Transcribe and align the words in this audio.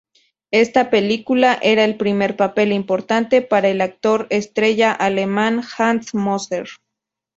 Esta 0.49 0.89
película 0.89 1.59
era 1.61 1.83
el 1.85 1.95
primer 1.95 2.35
papel 2.35 2.71
importante 2.73 3.43
para 3.43 3.67
el 3.69 3.81
actor 3.81 4.25
estrella 4.31 4.91
alemán 4.93 5.61
Hans 5.77 6.15
Moser. 6.15 6.67